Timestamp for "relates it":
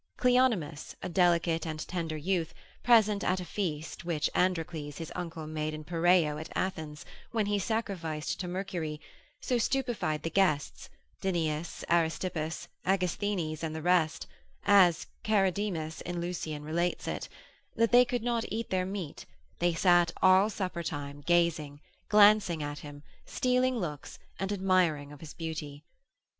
16.63-17.29